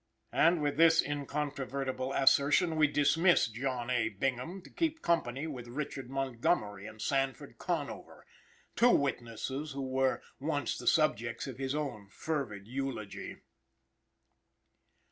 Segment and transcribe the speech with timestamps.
[0.33, 4.09] And, with this incontrovertible assertion, we dismiss John A.
[4.09, 8.25] Bingham to keep company with Richard Montgomery and Sanford Conover,
[8.75, 13.35] two witnesses who were once the subjects of his own fervid eulogy.